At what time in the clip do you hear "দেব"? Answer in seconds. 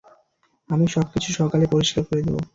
2.25-2.35